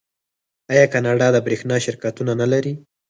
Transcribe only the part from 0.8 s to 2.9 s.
کاناډا د بریښنا شرکتونه نلري؟